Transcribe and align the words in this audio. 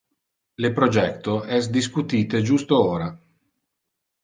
Le 0.63 0.71
projecto 0.79 1.35
es 1.59 1.69
discutite 1.77 2.43
justo 2.51 2.83
ora. 2.97 3.13